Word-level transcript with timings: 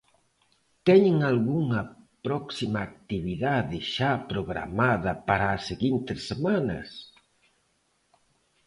Teñen 0.87 1.15
algunha 1.31 1.81
próxima 2.25 2.79
actividade 2.89 3.77
xa 3.93 4.11
programada 4.31 5.11
para 5.27 5.45
as 5.55 5.61
seguintes 5.69 6.19
semanas? 6.29 6.89